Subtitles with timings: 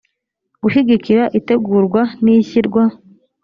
[0.61, 2.83] gushyigikira itegurwa n ishyirwa